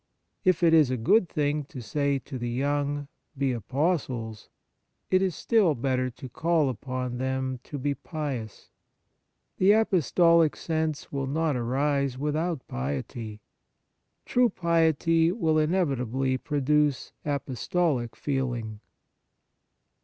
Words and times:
If 0.43 0.63
it 0.63 0.73
is 0.73 0.89
a 0.89 0.97
good 0.97 1.29
thing 1.29 1.63
to 1.65 1.79
say 1.79 2.17
to 2.17 2.39
the 2.39 2.49
young," 2.49 3.07
Be 3.37 3.51
apostles," 3.51 4.49
it 5.11 5.21
is 5.21 5.35
still 5.35 5.75
better 5.75 6.09
to 6.09 6.27
call 6.27 6.69
upon 6.69 7.19
them 7.19 7.59
to 7.65 7.77
be 7.77 7.93
pious. 7.93 8.71
The 9.59 9.73
apostolic 9.73 10.55
sense 10.55 11.11
will 11.11 11.27
not 11.27 11.55
arise 11.55 12.17
without 12.17 12.67
piety: 12.67 13.41
true 14.25 14.49
piety 14.49 15.31
will 15.31 15.59
inevitably 15.59 16.35
produce 16.39 17.11
apostolic 17.23 18.15
feeling. 18.15 18.79